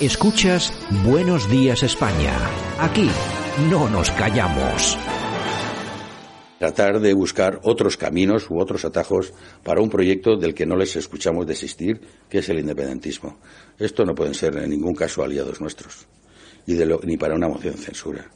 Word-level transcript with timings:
Escuchas 0.00 0.72
Buenos 1.04 1.50
Días 1.50 1.82
España. 1.82 2.34
Aquí 2.78 3.10
no 3.70 3.86
nos 3.90 4.10
callamos. 4.12 4.96
Tratar 6.58 7.00
de 7.00 7.12
buscar 7.12 7.60
otros 7.64 7.98
caminos 7.98 8.48
u 8.48 8.58
otros 8.58 8.86
atajos 8.86 9.34
para 9.62 9.82
un 9.82 9.90
proyecto 9.90 10.38
del 10.38 10.54
que 10.54 10.64
no 10.64 10.74
les 10.74 10.96
escuchamos 10.96 11.46
desistir, 11.46 12.00
que 12.30 12.38
es 12.38 12.48
el 12.48 12.60
independentismo. 12.60 13.40
Esto 13.78 14.06
no 14.06 14.14
pueden 14.14 14.32
ser 14.32 14.56
en 14.56 14.70
ningún 14.70 14.94
caso 14.94 15.22
aliados 15.22 15.60
nuestros, 15.60 16.06
ni 16.66 17.18
para 17.18 17.34
una 17.34 17.48
moción 17.48 17.76
de 17.76 17.82
censura. 17.82 18.30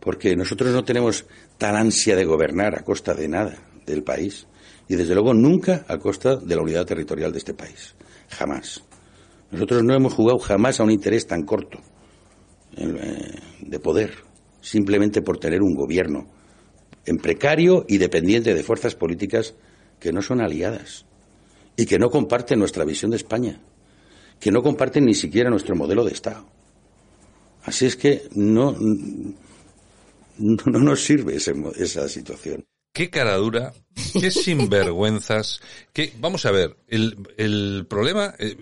Porque 0.00 0.34
nosotros 0.34 0.72
no 0.72 0.84
tenemos 0.84 1.26
tal 1.58 1.76
ansia 1.76 2.16
de 2.16 2.24
gobernar 2.24 2.78
a 2.78 2.82
costa 2.82 3.12
de 3.12 3.28
nada 3.28 3.58
del 3.84 4.02
país, 4.02 4.46
y 4.88 4.96
desde 4.96 5.12
luego 5.12 5.34
nunca 5.34 5.84
a 5.86 5.98
costa 5.98 6.36
de 6.36 6.56
la 6.56 6.62
unidad 6.62 6.86
territorial 6.86 7.30
de 7.30 7.38
este 7.38 7.52
país. 7.52 7.94
Jamás. 8.30 8.82
Nosotros 9.50 9.82
no 9.82 9.94
hemos 9.94 10.14
jugado 10.14 10.38
jamás 10.38 10.80
a 10.80 10.84
un 10.84 10.90
interés 10.90 11.26
tan 11.26 11.42
corto 11.42 11.80
eh, 12.76 13.40
de 13.60 13.80
poder, 13.80 14.14
simplemente 14.60 15.22
por 15.22 15.38
tener 15.38 15.62
un 15.62 15.74
gobierno 15.74 16.28
en 17.04 17.18
precario 17.18 17.84
y 17.88 17.98
dependiente 17.98 18.54
de 18.54 18.62
fuerzas 18.62 18.94
políticas 18.94 19.54
que 19.98 20.12
no 20.12 20.22
son 20.22 20.40
aliadas 20.40 21.06
y 21.76 21.86
que 21.86 21.98
no 21.98 22.10
comparten 22.10 22.58
nuestra 22.58 22.84
visión 22.84 23.10
de 23.10 23.16
España, 23.16 23.60
que 24.38 24.52
no 24.52 24.62
comparten 24.62 25.04
ni 25.04 25.14
siquiera 25.14 25.50
nuestro 25.50 25.74
modelo 25.74 26.04
de 26.04 26.12
Estado. 26.12 26.46
Así 27.64 27.86
es 27.86 27.96
que 27.96 28.28
no, 28.34 28.76
no, 28.78 29.34
no 30.38 30.78
nos 30.78 31.04
sirve 31.04 31.36
ese, 31.36 31.54
esa 31.76 32.08
situación. 32.08 32.64
Qué 32.92 33.10
cara 33.10 33.36
dura, 33.36 33.72
qué 34.20 34.30
sinvergüenzas, 34.30 35.60
qué, 35.92 36.12
vamos 36.18 36.44
a 36.46 36.50
ver, 36.50 36.76
el, 36.88 37.16
el 37.36 37.86
problema, 37.88 38.34
eh, 38.38 38.56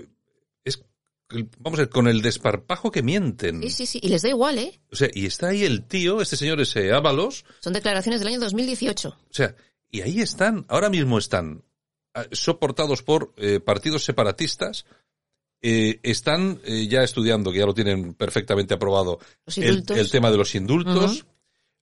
vamos 1.59 1.79
a 1.79 1.83
ver, 1.83 1.89
con 1.89 2.09
el 2.09 2.23
desparpajo 2.23 2.91
que 2.91 3.03
mienten. 3.03 3.63
Sí, 3.63 3.71
sí, 3.71 3.87
sí, 3.87 4.01
y 4.03 4.09
les 4.09 4.23
da 4.23 4.29
igual, 4.29 4.59
¿eh? 4.59 4.81
O 4.91 4.97
sea, 4.97 5.09
y 5.13 5.27
está 5.27 5.49
ahí 5.49 5.65
el 5.65 5.85
tío, 5.87 6.21
este 6.21 6.37
señor 6.37 6.61
ese 6.61 6.93
Ábalos. 6.93 7.45
Son 7.61 7.73
declaraciones 7.73 8.21
del 8.21 8.29
año 8.29 8.41
2018. 8.41 9.09
O 9.09 9.17
sea, 9.31 9.55
y 9.91 10.01
ahí 10.01 10.21
están, 10.21 10.65
ahora 10.69 10.91
mismo 10.91 11.19
están 11.19 11.65
ah, 12.15 12.25
soportados 12.33 13.03
por 13.03 13.33
eh, 13.37 13.61
partidos 13.61 14.05
separatistas, 14.05 14.87
eh, 15.61 16.01
están 16.03 16.61
eh, 16.65 16.87
ya 16.89 17.03
estudiando, 17.03 17.53
que 17.53 17.59
ya 17.59 17.67
lo 17.67 17.75
tienen 17.75 18.15
perfectamente 18.15 18.75
aprobado, 18.75 19.19
el, 19.57 19.85
el, 19.89 20.11
tema 20.11 20.31
de 20.31 20.37
los 20.37 20.55
indultos. 20.55 21.23
Uh 21.23 21.25
-huh 21.25 21.38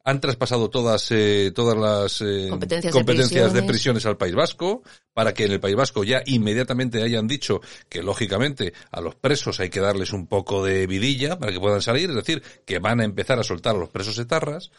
han 0.06 0.20
traspasado 0.20 0.70
todas 0.70 1.10
eh, 1.10 1.50
todas 1.52 1.76
las 1.76 2.22
eh, 2.22 2.46
competencias, 2.48 2.92
competencias 2.92 3.30
de, 3.30 3.34
prisiones. 3.34 3.52
de, 3.52 3.62
prisiones. 3.62 4.06
al 4.06 4.16
País 4.16 4.34
Vasco 4.36 4.82
para 5.12 5.34
que 5.34 5.44
en 5.44 5.52
el 5.52 5.60
País 5.60 5.74
Vasco 5.74 6.04
ya 6.04 6.22
inmediatamente 6.26 7.02
hayan 7.02 7.26
dicho 7.26 7.60
que 7.88 8.04
lógicamente 8.04 8.72
a 8.92 9.00
los 9.00 9.16
presos 9.16 9.58
hay 9.58 9.68
que 9.68 9.80
darles 9.80 10.12
un 10.12 10.28
poco 10.28 10.64
de 10.64 10.86
vidilla 10.86 11.38
para 11.38 11.52
que 11.52 11.58
puedan 11.58 11.82
salir, 11.82 12.08
es 12.10 12.16
decir, 12.16 12.42
que 12.64 12.78
van 12.78 13.00
a 13.00 13.04
empezar 13.04 13.40
a 13.40 13.42
soltar 13.42 13.74
a 13.74 13.78
los 13.78 13.88
presos 13.88 14.16
etarras. 14.18 14.70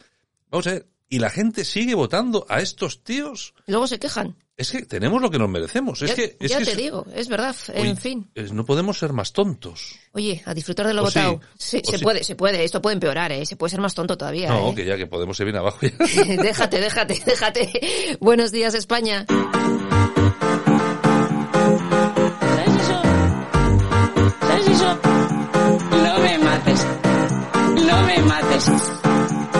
Vamos 0.49 0.67
a 0.67 0.71
ver, 0.71 0.87
y 1.09 1.19
la 1.19 1.29
gente 1.29 1.63
sigue 1.65 1.95
votando 1.95 2.45
a 2.49 2.59
estos 2.61 3.03
tíos. 3.03 3.53
Y 3.65 3.71
luego 3.71 3.87
se 3.87 3.99
quejan. 3.99 4.35
Es 4.57 4.71
que 4.71 4.81
tenemos 4.85 5.21
lo 5.21 5.29
que 5.29 5.37
nos 5.37 5.47
merecemos. 5.49 6.01
Es 6.01 6.09
ya, 6.09 6.15
que, 6.15 6.37
es 6.39 6.49
ya 6.51 6.57
que 6.57 6.65
te 6.65 6.71
es, 6.71 6.77
digo, 6.77 7.05
es 7.13 7.27
verdad. 7.27 7.55
oye, 7.75 7.89
en 7.89 7.97
fin. 7.97 8.31
Es, 8.33 8.51
no 8.53 8.65
podemos 8.65 8.97
ser 8.97 9.13
más 9.13 9.31
tontos. 9.31 9.95
Oye, 10.13 10.41
a 10.45 10.53
disfrutar 10.55 10.87
de 10.87 10.93
lo 10.95 11.01
O 11.03 11.05
votado. 11.05 11.39
sí, 11.57 11.79
Sí, 11.85 11.91
se 11.91 11.97
sí. 11.99 12.03
puede, 12.03 12.23
se 12.23 12.35
puede. 12.35 12.63
Esto 12.63 12.81
puede 12.81 12.95
empeorar, 12.95 13.31
¿eh? 13.31 13.45
Se 13.45 13.55
puede 13.55 13.69
ser 13.71 13.81
más 13.81 13.93
tonto 13.93 14.17
todavía. 14.17 14.49
No, 14.49 14.71
¿eh? 14.71 14.75
que 14.75 14.85
ya 14.85 14.97
que 14.97 15.05
podemos 15.05 15.39
ir 15.39 15.45
bien 15.45 15.57
abajo 15.57 15.79
ya. 15.85 15.91
déjate, 16.41 16.79
déjate, 16.81 17.21
déjate. 17.25 18.17
Buenos 18.19 18.51
días, 18.51 18.73
España. 18.73 19.25
¿Sabes 22.39 22.81
eso? 22.81 23.01
¿Sabes 24.41 24.67
eso? 24.69 24.99
No 25.91 26.19
me 26.19 26.37
mates. 26.39 26.85
No 27.85 28.01
me 28.03 28.17
mates. 28.23 28.71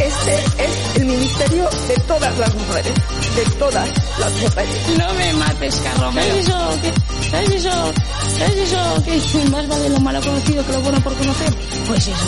Este 0.00 0.34
es 0.58 0.96
el 0.96 1.04
ministerio 1.06 1.68
de 1.88 1.94
todas 2.06 2.38
las 2.38 2.54
mujeres. 2.54 2.92
De 3.36 3.44
todas 3.58 3.88
las 4.18 4.32
mujeres. 4.32 4.76
No 4.98 5.14
me 5.14 5.32
mates, 5.34 5.76
Carromero. 5.76 6.28
¿Sabes 6.28 6.46
eso? 6.48 6.78
¿Qué- 6.82 7.30
¿Sabes 7.30 7.50
eso? 7.50 7.92
¿Sabes 8.38 8.72
eso? 8.72 9.02
Que 9.04 9.16
es 9.16 9.50
más 9.50 9.68
vale 9.68 9.88
lo 9.90 10.00
malo 10.00 10.20
conocido 10.20 10.66
que 10.66 10.72
lo 10.72 10.80
bueno 10.80 11.00
por 11.00 11.14
conocer. 11.14 11.54
Pues 11.86 12.08
eso. 12.08 12.26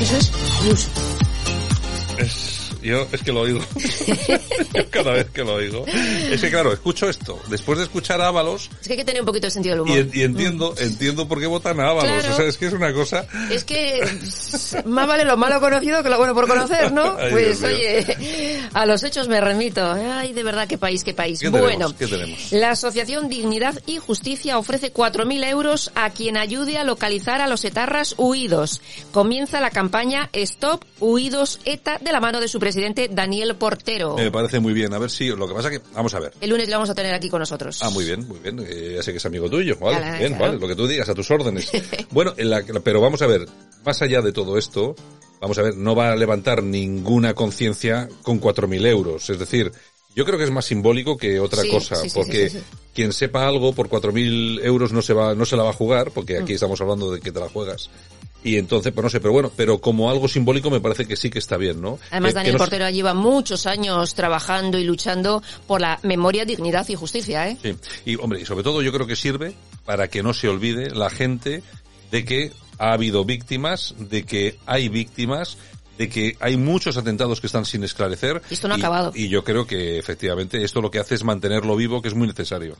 Eso 0.00 0.16
es 0.16 0.32
iluso. 0.64 0.88
Es, 2.18 2.47
yo 2.88 3.06
es 3.12 3.22
que 3.22 3.32
lo 3.32 3.40
oigo. 3.42 3.60
Cada 4.90 5.12
vez 5.12 5.30
que 5.30 5.44
lo 5.44 5.54
oigo. 5.54 5.84
Es 5.86 6.40
que 6.40 6.50
claro, 6.50 6.72
escucho 6.72 7.08
esto. 7.08 7.40
Después 7.48 7.78
de 7.78 7.84
escuchar 7.84 8.20
a 8.20 8.28
Ábalos, 8.28 8.70
Es 8.80 8.86
que 8.86 8.94
hay 8.94 8.98
que 8.98 9.04
tener 9.04 9.22
un 9.22 9.26
poquito 9.26 9.46
de 9.46 9.50
sentido 9.50 9.74
del 9.74 9.82
humor. 9.82 10.14
y 10.14 10.22
entiendo, 10.22 10.74
entiendo 10.78 11.28
por 11.28 11.40
qué 11.40 11.46
votan 11.46 11.78
a 11.80 11.90
Ábalos. 11.90 12.10
Claro. 12.10 12.34
O 12.34 12.36
sea, 12.36 12.46
es 12.46 12.56
que 12.56 12.66
es 12.66 12.72
una 12.72 12.92
cosa. 12.92 13.26
Es 13.50 13.64
que 13.64 14.00
más 14.86 15.06
vale 15.06 15.24
lo 15.24 15.36
malo 15.36 15.60
conocido 15.60 16.02
que 16.02 16.08
lo 16.08 16.18
bueno 16.18 16.34
por 16.34 16.48
conocer, 16.48 16.92
¿no? 16.92 17.16
Ay, 17.18 17.30
pues 17.30 17.62
oye, 17.62 18.66
a 18.72 18.86
los 18.86 19.02
hechos 19.02 19.28
me 19.28 19.40
remito. 19.40 19.84
Ay, 19.84 20.32
de 20.32 20.42
verdad, 20.42 20.66
qué 20.66 20.78
país, 20.78 21.04
qué 21.04 21.14
país. 21.14 21.40
¿Qué 21.40 21.48
bueno, 21.48 21.68
tenemos? 21.68 21.94
¿Qué 21.94 22.06
tenemos? 22.06 22.52
la 22.52 22.70
Asociación 22.70 23.28
Dignidad 23.28 23.80
y 23.86 23.98
Justicia 23.98 24.58
ofrece 24.58 24.92
4.000 24.92 25.48
euros 25.48 25.90
a 25.94 26.10
quien 26.10 26.36
ayude 26.36 26.78
a 26.78 26.84
localizar 26.84 27.40
a 27.40 27.46
los 27.46 27.64
etarras 27.64 28.14
huidos. 28.16 28.80
Comienza 29.12 29.60
la 29.60 29.70
campaña 29.70 30.30
Stop 30.32 30.84
Huidos 31.00 31.60
ETA 31.64 31.98
de 31.98 32.12
la 32.12 32.20
mano 32.20 32.40
de 32.40 32.48
su 32.48 32.58
presidente 32.58 32.77
Daniel 33.10 33.56
Portero. 33.56 34.16
Me 34.16 34.30
parece 34.30 34.60
muy 34.60 34.72
bien. 34.72 34.92
A 34.94 34.98
ver 34.98 35.10
si, 35.10 35.28
lo 35.28 35.46
que 35.48 35.54
pasa 35.54 35.70
que, 35.70 35.80
vamos 35.94 36.14
a 36.14 36.20
ver. 36.20 36.32
El 36.40 36.50
lunes 36.50 36.68
lo 36.68 36.74
vamos 36.76 36.90
a 36.90 36.94
tener 36.94 37.12
aquí 37.14 37.28
con 37.28 37.40
nosotros. 37.40 37.78
Ah, 37.82 37.90
muy 37.90 38.04
bien, 38.04 38.26
muy 38.26 38.38
bien. 38.38 38.58
Eh, 38.68 38.94
ya 38.96 39.02
sé 39.02 39.12
que 39.12 39.18
es 39.18 39.26
amigo 39.26 39.48
tuyo. 39.50 39.76
Vale, 39.80 39.98
Claro, 39.98 40.18
bien, 40.18 40.32
claro. 40.34 40.44
vale. 40.52 40.60
Lo 40.60 40.68
que 40.68 40.74
tú 40.76 40.86
digas, 40.86 41.08
a 41.08 41.14
tus 41.14 41.30
órdenes. 41.30 41.70
bueno, 42.10 42.34
en 42.36 42.50
la- 42.50 42.62
pero 42.82 43.00
vamos 43.00 43.22
a 43.22 43.26
ver, 43.26 43.46
más 43.84 44.00
allá 44.02 44.22
de 44.22 44.32
todo 44.32 44.56
esto, 44.58 44.94
vamos 45.40 45.58
a 45.58 45.62
ver, 45.62 45.76
no 45.76 45.94
va 45.94 46.12
a 46.12 46.16
levantar 46.16 46.62
ninguna 46.62 47.34
conciencia 47.34 48.08
con 48.22 48.40
4.000 48.40 48.86
euros. 48.86 49.28
Es 49.30 49.38
decir, 49.38 49.70
yo 50.14 50.24
creo 50.24 50.38
que 50.38 50.44
es 50.44 50.50
más 50.50 50.64
simbólico 50.64 51.16
que 51.16 51.38
otra 51.40 51.62
Sí, 51.62 51.70
cosa, 51.70 51.96
sí, 51.96 52.08
sí, 52.10 52.18
porque 52.18 52.50
quien 52.94 53.12
sepa 53.12 53.46
algo 53.46 53.72
por 53.72 53.88
4.000 53.88 54.60
euros 54.64 54.92
no 54.92 55.00
se 55.02 55.12
va, 55.12 55.34
no 55.34 55.44
se 55.44 55.56
la 55.56 55.62
va 55.62 55.70
a 55.70 55.74
jugar, 55.74 56.10
porque 56.10 56.38
Mm. 56.38 56.42
aquí 56.42 56.52
estamos 56.54 56.80
hablando 56.80 57.12
de 57.12 57.20
que 57.20 57.30
te 57.30 57.38
la 57.40 57.48
juegas. 57.48 57.88
Y 58.44 58.56
entonces, 58.56 58.92
pues 58.92 59.02
no 59.02 59.10
sé, 59.10 59.18
pero 59.20 59.32
bueno, 59.32 59.50
pero 59.56 59.78
como 59.80 60.08
algo 60.10 60.28
simbólico 60.28 60.70
me 60.70 60.80
parece 60.80 61.06
que 61.06 61.16
sí 61.16 61.28
que 61.28 61.40
está 61.40 61.56
bien, 61.56 61.80
¿no? 61.80 61.98
Además, 62.10 62.28
Que- 62.30 62.34
que 62.34 62.34
Daniel 62.34 62.52
no 62.54 62.58
se- 62.58 62.62
Portero 62.64 62.90
lleva 62.90 63.12
muchos 63.14 63.66
años 63.66 64.14
trabajando 64.14 64.78
y 64.78 64.84
luchando 64.84 65.42
por 65.66 65.80
la 65.80 65.98
memoria, 66.04 66.44
dignidad 66.44 66.88
y 66.88 66.94
justicia, 66.94 67.48
¿eh? 67.48 67.56
Sí, 67.62 67.74
y 68.04 68.14
hombre, 68.16 68.40
y 68.40 68.44
sobre 68.46 68.62
todo 68.62 68.80
yo 68.82 68.92
creo 68.92 69.06
que 69.08 69.16
sirve 69.16 69.54
para 69.84 70.08
que 70.08 70.22
no 70.22 70.32
se 70.34 70.48
olvide 70.48 70.90
la 70.94 71.10
gente 71.10 71.62
de 72.12 72.24
que 72.24 72.52
ha 72.78 72.92
habido 72.92 73.24
víctimas, 73.24 73.94
de 73.98 74.22
que 74.22 74.56
hay 74.66 74.88
víctimas, 74.88 75.58
de 75.98 76.08
que 76.08 76.36
hay 76.40 76.56
muchos 76.56 76.96
atentados 76.96 77.40
que 77.40 77.48
están 77.48 77.64
sin 77.64 77.84
esclarecer. 77.84 78.40
Y 78.50 78.54
esto 78.54 78.68
no 78.68 78.74
ha 78.74 78.76
acabado. 78.78 79.12
Y 79.14 79.28
yo 79.28 79.44
creo 79.44 79.66
que 79.66 79.98
efectivamente 79.98 80.62
esto 80.62 80.80
lo 80.80 80.90
que 80.90 81.00
hace 81.00 81.16
es 81.16 81.24
mantenerlo 81.24 81.76
vivo, 81.76 82.00
que 82.00 82.08
es 82.08 82.14
muy 82.14 82.28
necesario. 82.28 82.76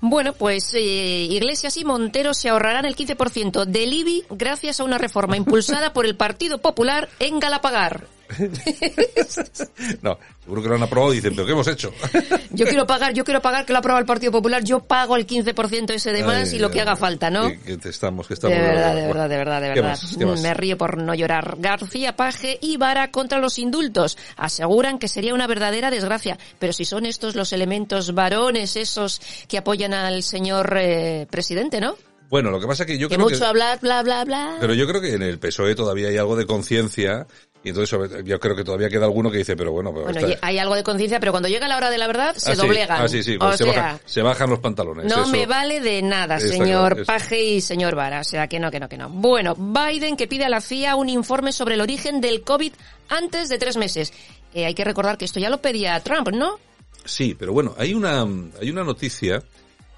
Bueno, 0.00 0.32
pues 0.32 0.72
eh, 0.74 1.26
Iglesias 1.28 1.76
y 1.76 1.84
Montero 1.84 2.32
se 2.32 2.48
ahorrarán 2.48 2.84
el 2.84 2.96
15% 2.96 3.64
del 3.66 3.92
IBI 3.92 4.24
gracias 4.30 4.80
a 4.80 4.84
una 4.84 4.98
reforma 4.98 5.36
impulsada 5.36 5.92
por 5.92 6.06
el 6.06 6.16
Partido 6.16 6.58
Popular 6.58 7.08
en 7.18 7.40
Galapagar. 7.40 8.06
no, 10.02 10.18
seguro 10.42 10.62
que 10.62 10.68
lo 10.68 10.74
han 10.74 10.82
aprobado 10.82 11.12
y 11.12 11.16
dicen, 11.16 11.34
pero 11.34 11.46
¿qué 11.46 11.52
hemos 11.52 11.66
hecho? 11.66 11.92
yo 12.50 12.66
quiero 12.66 12.86
pagar, 12.86 13.12
yo 13.12 13.24
quiero 13.24 13.40
pagar 13.40 13.66
que 13.66 13.72
lo 13.72 13.78
ha 13.78 13.80
aprobado 13.80 14.00
el 14.00 14.06
Partido 14.06 14.32
Popular, 14.32 14.62
yo 14.62 14.80
pago 14.80 15.16
el 15.16 15.26
15% 15.26 15.90
ese 15.90 16.12
de 16.12 16.24
más 16.24 16.52
y 16.52 16.58
lo 16.58 16.70
que 16.70 16.80
haga 16.80 16.96
falta, 16.96 17.30
¿no? 17.30 17.48
Que, 17.48 17.78
estamos, 17.84 18.26
que 18.26 18.34
estamos. 18.34 18.56
De 18.56 18.62
verdad, 18.62 18.94
de 18.94 19.06
verdad, 19.06 19.28
de 19.28 19.36
verdad, 19.36 19.60
de 19.60 19.68
verdad. 19.68 19.98
Me 20.42 20.54
río 20.54 20.78
por 20.78 20.98
no 20.98 21.14
llorar. 21.14 21.56
García 21.58 22.16
Paje 22.16 22.58
y 22.60 22.76
Vara 22.76 23.10
contra 23.10 23.38
los 23.38 23.58
indultos. 23.58 24.16
Aseguran 24.36 24.98
que 24.98 25.08
sería 25.08 25.34
una 25.34 25.46
verdadera 25.46 25.90
desgracia. 25.90 26.38
Pero 26.58 26.72
si 26.72 26.84
son 26.84 27.06
estos 27.06 27.34
los 27.34 27.52
elementos 27.52 28.14
varones, 28.14 28.76
esos 28.76 29.20
que 29.48 29.58
apoyan 29.58 29.94
al 29.94 30.22
señor 30.22 30.76
eh, 30.78 31.26
presidente, 31.30 31.80
¿no? 31.80 31.96
Bueno, 32.30 32.52
lo 32.52 32.60
que 32.60 32.68
pasa 32.68 32.84
es 32.84 32.86
que 32.86 32.96
yo 32.96 33.08
que 33.08 33.16
creo 33.16 33.28
mucho 33.28 33.44
hablar, 33.44 33.80
bla, 33.80 34.04
bla, 34.04 34.24
bla. 34.24 34.56
Pero 34.60 34.72
yo 34.72 34.86
creo 34.86 35.00
que 35.00 35.14
en 35.14 35.22
el 35.22 35.40
PSOE 35.40 35.74
todavía 35.74 36.08
hay 36.08 36.16
algo 36.16 36.36
de 36.36 36.46
conciencia 36.46 37.26
y 37.62 37.68
entonces 37.68 38.24
yo 38.24 38.40
creo 38.40 38.56
que 38.56 38.64
todavía 38.64 38.88
queda 38.88 39.04
alguno 39.04 39.30
que 39.30 39.38
dice, 39.38 39.54
pero 39.54 39.72
bueno... 39.72 39.92
Pero 39.92 40.12
bueno, 40.12 40.36
hay 40.40 40.58
algo 40.58 40.74
de 40.74 40.82
conciencia, 40.82 41.20
pero 41.20 41.32
cuando 41.32 41.48
llega 41.48 41.68
la 41.68 41.76
hora 41.76 41.90
de 41.90 41.98
la 41.98 42.06
verdad 42.06 42.34
se 42.34 42.52
ah, 42.52 42.54
doblegan. 42.54 43.02
Ah, 43.02 43.08
sí, 43.08 43.22
sí, 43.22 43.36
pues 43.36 43.58
se, 43.58 43.64
bajan, 43.64 44.00
se, 44.06 44.22
bajan, 44.22 44.48
los 44.48 44.60
pantalones. 44.60 45.04
No 45.04 45.26
me 45.26 45.44
vale 45.44 45.80
de 45.80 46.00
nada, 46.00 46.40
señor 46.40 47.04
Paje 47.04 47.42
y 47.42 47.60
señor 47.60 47.94
Vara. 47.94 48.20
O 48.20 48.24
sea, 48.24 48.48
que 48.48 48.58
no, 48.58 48.70
que 48.70 48.80
no, 48.80 48.88
que 48.88 48.96
no. 48.96 49.10
Bueno, 49.10 49.54
Biden 49.54 50.16
que 50.16 50.26
pide 50.26 50.46
a 50.46 50.48
la 50.48 50.62
CIA 50.62 50.96
un 50.96 51.10
informe 51.10 51.52
sobre 51.52 51.74
el 51.74 51.82
origen 51.82 52.22
del 52.22 52.42
COVID 52.42 52.72
antes 53.10 53.50
de 53.50 53.58
tres 53.58 53.76
meses. 53.76 54.12
Eh, 54.54 54.64
hay 54.64 54.74
que 54.74 54.84
recordar 54.84 55.18
que 55.18 55.26
esto 55.26 55.38
ya 55.38 55.50
lo 55.50 55.60
pedía 55.60 56.00
Trump, 56.00 56.30
¿no? 56.32 56.58
Sí, 57.04 57.36
pero 57.38 57.52
bueno, 57.52 57.74
hay 57.76 57.92
una, 57.92 58.22
hay 58.60 58.70
una 58.70 58.84
noticia 58.84 59.42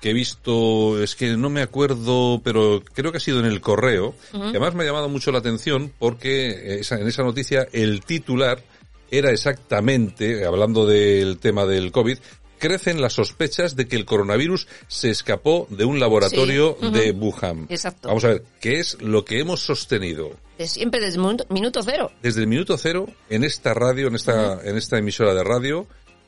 que 0.02 0.10
he 0.10 0.12
visto, 0.12 1.00
es 1.00 1.14
que 1.14 1.36
no 1.36 1.48
me 1.48 1.62
acuerdo, 1.62 2.40
pero 2.42 2.82
creo 2.92 3.12
que 3.12 3.18
ha 3.18 3.20
sido 3.20 3.38
en 3.38 3.46
el 3.46 3.60
correo, 3.60 4.16
además 4.34 4.74
me 4.74 4.82
ha 4.82 4.86
llamado 4.86 5.08
mucho 5.08 5.30
la 5.30 5.38
atención 5.38 5.92
porque 5.96 6.80
en 6.90 7.06
esa 7.06 7.22
noticia 7.22 7.68
el 7.72 8.04
titular 8.04 8.64
era 9.12 9.30
exactamente, 9.30 10.44
hablando 10.44 10.86
del 10.86 11.38
tema 11.38 11.66
del 11.66 11.92
COVID, 11.92 12.18
crecen 12.58 13.00
las 13.00 13.12
sospechas 13.12 13.76
de 13.76 13.86
que 13.86 13.94
el 13.94 14.04
coronavirus 14.04 14.66
se 14.88 15.10
escapó 15.10 15.68
de 15.70 15.84
un 15.84 16.00
laboratorio 16.00 16.76
de 16.80 17.12
Wuhan. 17.12 17.66
Exacto. 17.68 18.08
Vamos 18.08 18.24
a 18.24 18.28
ver, 18.28 18.44
¿qué 18.60 18.80
es 18.80 19.00
lo 19.00 19.24
que 19.24 19.38
hemos 19.38 19.60
sostenido? 19.60 20.32
siempre 20.66 21.00
desde 21.00 21.20
el 21.20 21.46
minuto 21.50 21.82
cero. 21.82 22.10
Desde 22.22 22.40
el 22.40 22.46
minuto 22.46 22.76
cero, 22.76 23.08
en 23.30 23.44
esta 23.44 23.74
radio, 23.74 24.08
en 24.08 24.16
esta, 24.16 24.60
en 24.62 24.76
esta 24.76 24.98
emisora 24.98 25.34
de 25.34 25.42
radio, 25.44 25.86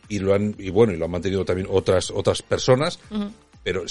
y 0.08 0.18
lo 0.18 0.34
han, 0.34 0.54
y 0.58 0.70
bueno, 0.70 0.92
y 0.92 0.96
lo 0.96 1.04
han 1.04 1.10
mantenido 1.10 1.44
también 1.44 1.68
otras, 1.70 2.10
otras 2.10 2.42
personas, 2.42 2.98
pero 3.64 3.84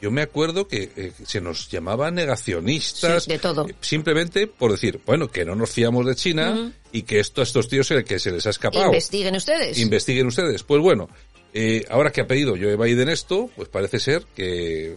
yo 0.00 0.10
me 0.10 0.22
acuerdo 0.22 0.66
que 0.66 0.90
eh, 0.96 1.12
se 1.24 1.40
nos 1.40 1.68
llamaba 1.68 2.10
negacionistas. 2.10 3.26
de 3.26 3.38
todo. 3.38 3.68
Eh, 3.68 3.74
simplemente 3.80 4.46
por 4.46 4.72
decir, 4.72 5.00
bueno, 5.06 5.30
que 5.30 5.44
no 5.44 5.54
nos 5.54 5.70
fiamos 5.70 6.06
de 6.06 6.16
China 6.16 6.72
y 6.90 7.02
que 7.02 7.20
esto 7.20 7.42
a 7.42 7.44
estos 7.44 7.68
tíos 7.68 7.86
se, 7.86 8.02
que 8.02 8.18
se 8.18 8.32
les 8.32 8.46
ha 8.46 8.50
escapado. 8.50 8.86
Investiguen 8.86 9.36
ustedes. 9.36 9.78
Investiguen 9.78 10.26
ustedes. 10.26 10.62
Pues 10.62 10.80
bueno, 10.80 11.08
eh, 11.52 11.84
ahora 11.90 12.10
que 12.10 12.22
ha 12.22 12.26
pedido 12.26 12.56
Joe 12.56 12.76
Biden 12.76 13.10
esto, 13.10 13.50
pues 13.54 13.68
parece 13.68 14.00
ser 14.00 14.24
que 14.34 14.96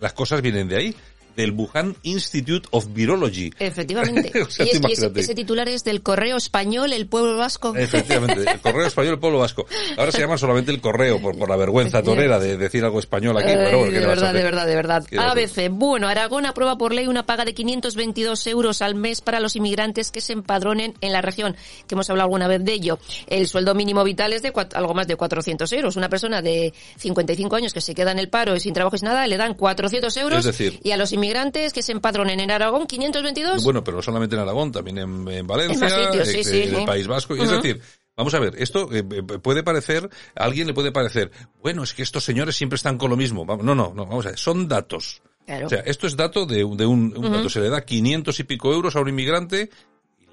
las 0.00 0.12
cosas 0.12 0.42
vienen 0.42 0.68
de 0.68 0.76
ahí 0.76 0.96
del 1.36 1.52
Wuhan 1.52 1.96
Institute 2.02 2.66
of 2.70 2.86
Virology. 2.92 3.52
Efectivamente. 3.58 4.32
y, 4.58 4.92
ese, 5.20 5.34
titular 5.34 5.68
es 5.68 5.84
del 5.84 6.02
Correo 6.02 6.36
Español, 6.36 6.92
el 6.92 7.06
pueblo 7.06 7.36
vasco. 7.36 7.74
Efectivamente, 7.76 8.50
el 8.50 8.60
Correo 8.60 8.86
Español, 8.86 9.14
el 9.14 9.20
pueblo 9.20 9.38
vasco. 9.38 9.66
Ahora 9.96 10.12
se 10.12 10.20
llama 10.20 10.38
solamente 10.38 10.72
el 10.72 10.80
Correo 10.80 11.20
por, 11.20 11.36
por 11.36 11.48
la 11.48 11.56
vergüenza 11.56 12.02
torera 12.02 12.38
de 12.38 12.56
decir 12.56 12.84
algo 12.84 12.98
español 12.98 13.36
aquí. 13.36 13.52
pero 13.52 13.84
de 13.84 14.00
verdad, 14.00 14.32
de 14.32 14.42
verdad, 14.42 14.66
de 14.66 14.74
verdad. 14.74 15.06
ABC. 15.16 15.68
Bueno, 15.70 16.08
Aragón 16.08 16.46
aprueba 16.46 16.78
por 16.78 16.94
ley 16.94 17.06
una 17.06 17.24
paga 17.26 17.44
de 17.44 17.54
522 17.54 18.46
euros 18.46 18.82
al 18.82 18.94
mes 18.94 19.20
para 19.20 19.40
los 19.40 19.56
inmigrantes 19.56 20.10
que 20.10 20.20
se 20.20 20.32
empadronen 20.32 20.94
en 21.00 21.12
la 21.12 21.20
región, 21.20 21.56
que 21.86 21.94
hemos 21.94 22.08
hablado 22.08 22.26
alguna 22.26 22.48
vez 22.48 22.64
de 22.64 22.72
ello. 22.72 22.98
El 23.26 23.46
sueldo 23.46 23.74
mínimo 23.74 24.02
vital 24.04 24.32
es 24.32 24.42
de 24.42 24.52
algo 24.74 24.94
más 24.94 25.06
de 25.06 25.16
400 25.16 25.70
euros. 25.72 25.96
Una 25.96 26.08
persona 26.08 26.40
de 26.40 26.72
55 26.96 27.56
años 27.56 27.74
que 27.74 27.80
se 27.80 27.94
queda 27.94 28.12
en 28.12 28.18
el 28.18 28.28
paro 28.28 28.56
y 28.56 28.60
sin 28.60 28.72
trabajo 28.72 28.96
y 28.96 29.00
sin 29.00 29.08
nada, 29.08 29.26
le 29.26 29.36
dan 29.36 29.54
400 29.54 30.16
euros. 30.16 30.38
Es 30.38 30.44
decir, 30.46 30.80
y 30.82 30.92
a 30.92 30.96
los 30.96 31.12
inmigrantes 31.12 31.25
inmigrantes 31.26 31.72
que 31.72 31.82
se 31.82 31.92
empadronen 31.92 32.40
en 32.40 32.50
Aragón, 32.50 32.86
522. 32.86 33.64
Bueno, 33.64 33.82
pero 33.82 33.98
no 33.98 34.02
solamente 34.02 34.36
en 34.36 34.42
Aragón, 34.42 34.72
también 34.72 34.98
en, 34.98 35.46
Valencia, 35.46 36.10
en, 36.12 36.74
el 36.74 36.84
País 36.84 37.06
Vasco. 37.06 37.34
Es 37.34 37.50
decir, 37.50 37.80
Vamos 38.16 38.32
a 38.32 38.40
ver, 38.40 38.54
esto 38.56 38.90
eh, 38.92 39.04
eh, 39.10 39.22
puede 39.22 39.62
parecer, 39.62 40.08
a 40.34 40.44
alguien 40.44 40.66
le 40.66 40.72
puede 40.72 40.90
parecer, 40.90 41.30
bueno, 41.62 41.82
es 41.82 41.92
que 41.92 42.02
estos 42.02 42.24
señores 42.24 42.56
siempre 42.56 42.76
están 42.76 42.96
con 42.96 43.10
lo 43.10 43.16
mismo. 43.16 43.44
No, 43.44 43.58
no, 43.58 43.74
no, 43.74 44.06
vamos 44.06 44.24
a 44.24 44.30
ver, 44.30 44.38
son 44.38 44.68
datos. 44.68 45.20
O 45.46 45.68
sea, 45.68 45.80
esto 45.80 46.06
es 46.06 46.16
dato 46.16 46.46
de, 46.46 46.56
de 46.56 46.86
un, 46.86 47.10
dato. 47.10 47.50
Se 47.50 47.60
le 47.60 47.68
da 47.68 47.84
500 47.84 48.40
y 48.40 48.44
pico 48.44 48.72
euros 48.72 48.96
a 48.96 49.00
un 49.00 49.10
inmigrante 49.10 49.70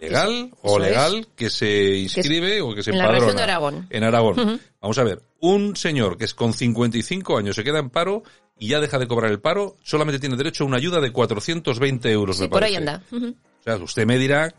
legal 0.03 0.51
o 0.61 0.79
legal 0.79 1.27
que 1.35 1.49
se 1.49 1.97
inscribe 1.97 2.61
o 2.61 2.73
que 2.75 2.83
se 2.83 2.91
empadrona. 2.91 3.17
En 3.17 3.19
la 3.19 3.19
región 3.19 3.37
de 3.37 3.43
Aragón. 3.43 3.87
En 3.89 4.03
Aragón. 4.03 4.61
Vamos 4.81 4.97
a 4.97 5.03
ver, 5.03 5.21
un 5.39 5.75
señor 5.75 6.17
que 6.17 6.25
es 6.25 6.33
con 6.33 6.53
55 6.53 7.37
años 7.37 7.55
se 7.55 7.63
queda 7.63 7.79
en 7.79 7.89
paro 7.89 8.23
y 8.57 8.67
ya 8.67 8.79
deja 8.79 8.99
de 8.99 9.07
cobrar 9.07 9.31
el 9.31 9.39
paro, 9.39 9.77
solamente 9.83 10.19
tiene 10.19 10.35
derecho 10.35 10.63
a 10.63 10.67
una 10.67 10.77
ayuda 10.77 10.99
de 11.01 11.11
420 11.11 12.11
euros. 12.11 12.37
Sí, 12.37 12.47
por 12.47 12.63
ahí 12.63 12.75
anda. 12.75 13.01
O 13.11 13.63
sea, 13.63 13.77
usted 13.77 14.05
me 14.05 14.17
dirá 14.17 14.53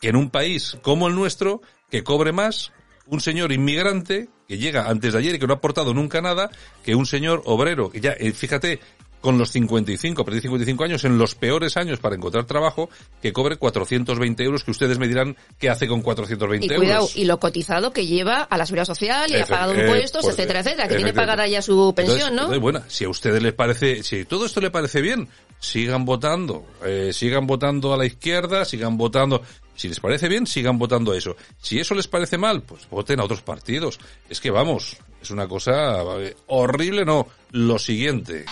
que 0.00 0.08
en 0.08 0.16
un 0.16 0.30
país 0.30 0.76
como 0.82 1.08
el 1.08 1.14
nuestro, 1.14 1.62
que 1.90 2.04
cobre 2.04 2.32
más 2.32 2.72
un 3.06 3.20
señor 3.20 3.52
inmigrante 3.52 4.28
que 4.48 4.58
llega 4.58 4.88
antes 4.88 5.12
de 5.12 5.18
ayer 5.18 5.34
y 5.34 5.38
que 5.38 5.46
no 5.46 5.54
ha 5.54 5.56
aportado 5.56 5.94
nunca 5.94 6.20
nada, 6.20 6.50
que 6.82 6.94
un 6.94 7.06
señor 7.06 7.42
obrero, 7.46 7.90
que 7.90 8.00
ya, 8.00 8.12
eh, 8.12 8.32
fíjate, 8.32 8.80
con 9.24 9.38
los 9.38 9.52
55, 9.52 10.22
perdí 10.22 10.42
55 10.42 10.84
años, 10.84 11.02
en 11.04 11.16
los 11.16 11.34
peores 11.34 11.78
años 11.78 11.98
para 11.98 12.14
encontrar 12.14 12.44
trabajo, 12.44 12.90
que 13.22 13.32
cobre 13.32 13.56
420 13.56 14.44
euros, 14.44 14.64
que 14.64 14.70
ustedes 14.70 14.98
me 14.98 15.08
dirán 15.08 15.34
qué 15.58 15.70
hace 15.70 15.88
con 15.88 16.02
420 16.02 16.66
y 16.66 16.76
cuidado, 16.76 17.08
Y 17.14 17.24
lo 17.24 17.40
cotizado 17.40 17.90
que 17.90 18.06
lleva 18.06 18.42
a 18.42 18.58
la 18.58 18.66
seguridad 18.66 18.84
social 18.84 19.30
y 19.30 19.36
ha 19.36 19.46
pagado 19.46 19.74
impuestos, 19.80 20.26
etcétera, 20.26 20.60
etcétera, 20.60 20.88
que 20.88 20.96
tiene 20.96 21.14
pagada 21.14 21.46
ya 21.46 21.62
su 21.62 21.94
pensión, 21.96 22.36
¿no? 22.36 22.60
bueno, 22.60 22.82
si 22.86 23.06
a 23.06 23.08
ustedes 23.08 23.42
les 23.42 23.54
parece, 23.54 24.02
si 24.02 24.26
todo 24.26 24.44
esto 24.44 24.60
le 24.60 24.70
parece 24.70 25.00
bien, 25.00 25.26
sigan 25.58 26.04
votando, 26.04 26.66
eh, 26.84 27.10
sigan 27.14 27.46
votando 27.46 27.94
a 27.94 27.96
la 27.96 28.04
izquierda, 28.04 28.66
sigan 28.66 28.98
votando, 28.98 29.40
si 29.74 29.88
les 29.88 30.00
parece 30.00 30.28
bien, 30.28 30.46
sigan 30.46 30.78
votando 30.78 31.14
eso. 31.14 31.34
Si 31.62 31.80
eso 31.80 31.94
les 31.94 32.08
parece 32.08 32.36
mal, 32.36 32.60
pues 32.60 32.86
voten 32.90 33.20
a 33.20 33.24
otros 33.24 33.40
partidos. 33.40 33.98
Es 34.28 34.38
que 34.38 34.50
vamos, 34.50 34.98
es 35.22 35.30
una 35.30 35.48
cosa 35.48 36.02
eh, 36.20 36.36
horrible, 36.48 37.06
no. 37.06 37.26
Lo 37.52 37.78
siguiente. 37.78 38.44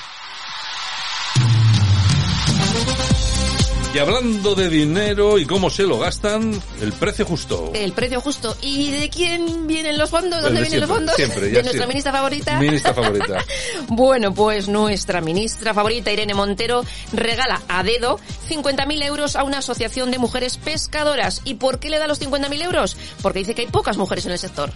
Y 3.95 3.99
hablando 3.99 4.55
de 4.55 4.71
dinero 4.71 5.39
y 5.39 5.45
cómo 5.45 5.69
se 5.69 5.83
lo 5.83 5.99
gastan, 5.99 6.59
el 6.81 6.95
precio 6.95 7.27
justo. 7.27 7.73
El 7.75 7.93
precio 7.93 8.23
justo. 8.23 8.57
¿Y 8.63 8.91
de 8.91 9.11
quién 9.11 9.67
vienen 9.67 9.99
los 9.99 10.09
fondos? 10.09 10.41
¿Dónde 10.41 10.63
vienen 10.63 10.81
los 10.81 10.89
fondos? 10.89 11.15
Siempre, 11.15 11.51
¿De 11.51 11.63
nuestra 11.63 11.87
ministra 11.87 12.11
favorita? 12.11 12.59
Ministra 12.59 12.95
favorita. 12.95 13.45
bueno, 13.89 14.33
pues 14.33 14.67
nuestra 14.69 15.21
ministra 15.21 15.75
favorita, 15.75 16.11
Irene 16.11 16.33
Montero, 16.33 16.87
regala 17.13 17.61
a 17.69 17.83
dedo 17.83 18.19
50.000 18.49 19.05
euros 19.05 19.37
a 19.37 19.45
una 19.45 19.59
asociación 19.59 20.11
de 20.11 20.19
mujeres 20.19 20.57
pescadoras. 20.57 21.43
¿Y 21.45 21.55
por 21.55 21.79
qué 21.79 21.91
le 21.91 21.99
da 21.99 22.07
los 22.07 22.19
50.000 22.19 22.63
euros? 22.63 22.97
Porque 23.21 23.41
dice 23.41 23.55
que 23.55 23.61
hay 23.61 23.69
pocas 23.69 23.99
mujeres 23.99 24.25
en 24.25 24.33
el 24.33 24.39
sector. 24.39 24.73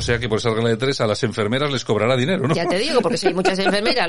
O 0.00 0.02
sea 0.02 0.18
que 0.18 0.30
por 0.30 0.38
esa 0.38 0.48
regla 0.48 0.70
de 0.70 0.78
tres 0.78 0.98
a 1.02 1.06
las 1.06 1.22
enfermeras 1.24 1.70
les 1.70 1.84
cobrará 1.84 2.16
dinero, 2.16 2.48
¿no? 2.48 2.54
Ya 2.54 2.66
te 2.66 2.78
digo, 2.78 3.02
porque 3.02 3.18
si 3.18 3.26
hay 3.26 3.34
muchas 3.34 3.58
enfermeras, 3.58 4.08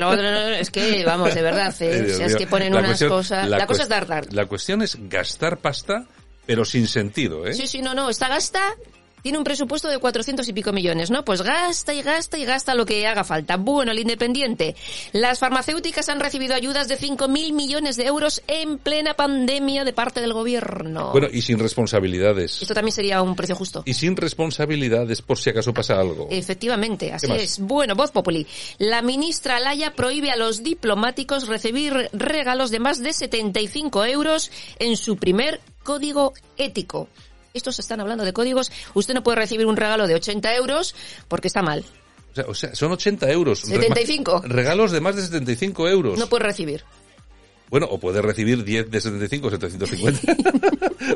es 0.58 0.70
que, 0.70 1.04
vamos, 1.04 1.34
de 1.34 1.42
verdad, 1.42 1.74
eh, 1.80 2.16
es 2.24 2.34
que 2.34 2.46
ponen 2.46 2.74
unas 2.74 3.04
cosas... 3.04 3.46
La, 3.46 3.66
cosa 3.66 3.82
es 3.82 3.90
dar, 3.90 4.06
dar. 4.06 4.32
La 4.32 4.46
cuestión 4.46 4.80
es 4.80 4.96
gastar 5.10 5.58
pasta, 5.58 6.06
pero 6.46 6.64
sin 6.64 6.88
sentido, 6.88 7.46
¿eh? 7.46 7.52
Sí, 7.52 7.66
sí, 7.66 7.82
no, 7.82 7.92
no, 7.92 8.08
está 8.08 8.28
gasta 8.28 8.74
tiene 9.22 9.38
un 9.38 9.44
presupuesto 9.44 9.88
de 9.88 9.98
400 9.98 10.46
y 10.48 10.52
pico 10.52 10.72
millones, 10.72 11.10
¿no? 11.10 11.24
Pues 11.24 11.42
gasta 11.42 11.94
y 11.94 12.02
gasta 12.02 12.38
y 12.38 12.44
gasta 12.44 12.74
lo 12.74 12.84
que 12.84 13.06
haga 13.06 13.24
falta. 13.24 13.56
Bueno, 13.56 13.92
el 13.92 13.98
Independiente. 13.98 14.74
Las 15.12 15.38
farmacéuticas 15.38 16.08
han 16.08 16.20
recibido 16.20 16.54
ayudas 16.54 16.88
de 16.88 16.98
5.000 16.98 17.52
millones 17.52 17.96
de 17.96 18.06
euros 18.06 18.42
en 18.48 18.78
plena 18.78 19.14
pandemia 19.14 19.84
de 19.84 19.92
parte 19.92 20.20
del 20.20 20.32
gobierno. 20.32 21.12
Bueno, 21.12 21.28
y 21.32 21.42
sin 21.42 21.58
responsabilidades. 21.58 22.60
Esto 22.60 22.74
también 22.74 22.92
sería 22.92 23.22
un 23.22 23.36
precio 23.36 23.54
justo. 23.54 23.82
Y 23.86 23.94
sin 23.94 24.16
responsabilidades 24.16 25.22
por 25.22 25.38
si 25.38 25.50
acaso 25.50 25.72
pasa 25.72 26.00
algo. 26.00 26.26
Efectivamente, 26.30 27.12
así 27.12 27.30
es. 27.30 27.60
Bueno, 27.60 27.94
Voz 27.94 28.10
Populi. 28.10 28.46
La 28.78 29.02
ministra 29.02 29.60
Laya 29.60 29.94
prohíbe 29.94 30.30
a 30.30 30.36
los 30.36 30.64
diplomáticos 30.64 31.46
recibir 31.46 32.08
regalos 32.12 32.70
de 32.70 32.80
más 32.80 33.00
de 33.00 33.12
75 33.12 34.04
euros 34.04 34.50
en 34.78 34.96
su 34.96 35.16
primer 35.16 35.60
código 35.84 36.32
ético 36.56 37.08
estos 37.54 37.78
están 37.78 38.00
hablando 38.00 38.24
de 38.24 38.32
códigos, 38.32 38.70
usted 38.94 39.14
no 39.14 39.22
puede 39.22 39.36
recibir 39.36 39.66
un 39.66 39.76
regalo 39.76 40.06
de 40.06 40.14
80 40.14 40.54
euros 40.56 40.94
porque 41.28 41.48
está 41.48 41.62
mal. 41.62 41.84
O 42.46 42.54
sea, 42.54 42.74
son 42.74 42.92
80 42.92 43.30
euros. 43.30 43.60
75. 43.60 44.42
Regalos 44.46 44.90
de 44.90 45.00
más 45.00 45.16
de 45.16 45.22
75 45.22 45.88
euros. 45.88 46.18
No 46.18 46.28
puede 46.28 46.44
recibir. 46.44 46.84
Bueno, 47.72 47.86
o 47.90 47.98
puede 47.98 48.20
recibir 48.20 48.64
10 48.64 48.90
de 48.90 49.00
75, 49.00 49.48
750. 49.48 50.36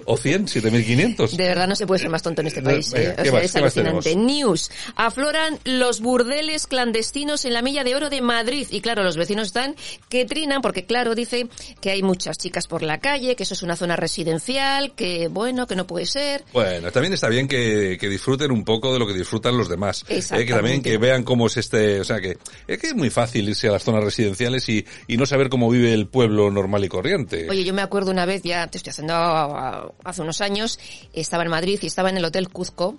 o 0.07 0.17
100, 0.17 0.49
7500. 0.49 1.37
De 1.37 1.45
verdad 1.49 1.69
no 1.69 1.77
se 1.77 1.87
puede 1.87 1.99
ser 1.99 2.09
más 2.09 2.23
tonto 2.23 2.41
en 2.41 2.47
este 2.47 2.63
país. 2.63 2.95
¿eh? 2.95 3.15
O 3.19 3.25
sea, 3.25 3.43
es 3.43 3.57
alucinante. 3.57 4.17
News. 4.17 4.71
Afloran 4.95 5.59
los 5.65 6.01
burdeles 6.01 6.67
clandestinos 6.67 7.45
en 7.45 7.53
la 7.53 7.61
milla 7.61 7.85
de 7.85 7.95
oro 7.95 8.09
de 8.09 8.23
Madrid. 8.23 8.67
Y 8.71 8.81
claro, 8.81 9.03
los 9.03 9.19
vecinos 9.19 9.49
están 9.49 9.77
que 10.09 10.25
trinan 10.25 10.63
porque 10.63 10.87
claro, 10.87 11.15
dice 11.15 11.47
que 11.83 11.91
hay 11.91 12.03
muchas 12.03 12.39
chicas 12.39 12.67
por 12.67 12.83
la 12.83 13.01
calle, 13.01 13.37
que 13.37 13.43
eso 13.43 13.53
es 13.53 13.63
una 13.63 13.77
zona 13.77 13.97
residencial, 13.97 14.95
que 14.95 15.29
bueno, 15.29 15.67
que 15.67 15.77
no 15.77 15.87
puede 15.87 16.07
ser. 16.07 16.43
Bueno, 16.55 16.91
también 16.91 17.13
está 17.13 17.29
bien 17.29 17.49
que, 17.49 17.99
que 18.01 18.09
disfruten 18.09 18.51
un 18.51 18.65
poco 18.65 18.95
de 18.95 18.99
lo 18.99 19.07
que 19.07 19.13
disfrutan 19.13 19.59
los 19.59 19.69
demás. 19.69 20.07
¿eh? 20.09 20.23
Que 20.47 20.55
también 20.55 20.81
que 20.81 20.97
vean 20.97 21.23
cómo 21.23 21.49
es 21.49 21.59
este, 21.59 22.01
o 22.01 22.05
sea 22.05 22.19
que 22.19 22.39
es 22.67 22.79
que 22.79 22.87
es 22.87 22.95
muy 22.95 23.11
fácil 23.11 23.47
irse 23.47 23.69
a 23.69 23.73
las 23.73 23.85
zonas 23.85 24.03
residenciales 24.03 24.67
y, 24.71 24.87
y 25.07 25.19
no 25.19 25.27
saber 25.27 25.51
cómo 25.51 25.69
vive 25.69 25.93
el 25.93 26.07
pueblo 26.07 26.46
normal 26.51 26.85
y 26.85 26.89
corriente. 26.89 27.47
Oye, 27.49 27.65
yo 27.65 27.75
me 27.75 27.83
acuerdo 27.83 28.11
una 28.11 28.27
vez, 28.27 28.43
ya 28.43 28.67
te 28.67 28.79
estoy 28.79 28.91
haciendo 28.91 29.15
hace 29.15 30.23
unos 30.23 30.41
años, 30.41 30.79
estaba 31.13 31.43
en 31.43 31.51
Madrid 31.51 31.79
y 31.83 31.87
estaba 31.87 32.11
en 32.11 32.17
el 32.17 32.25
Hotel 32.25 32.49
Cuzco 32.49 32.97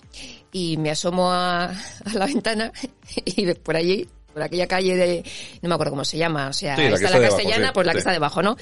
y 0.52 0.78
me 0.78 0.92
asomo 0.92 1.32
a, 1.32 1.66
a 1.66 2.14
la 2.14 2.26
ventana 2.26 2.72
y 3.26 3.54
por 3.54 3.76
allí 3.76 4.08
por 4.38 4.44
aquella 4.44 4.68
calle 4.68 4.96
de, 4.96 5.24
no 5.64 5.70
me 5.70 5.74
acuerdo 5.74 5.94
cómo 5.94 6.06
se 6.06 6.16
llama, 6.16 6.50
o 6.50 6.54
sea, 6.54 6.76
está 6.76 7.10
la 7.10 7.20
castellana, 7.20 7.74
pues 7.74 7.88
la 7.88 7.94
que 7.94 7.98
está 7.98 8.12
debajo, 8.12 8.44
¿no? 8.44 8.56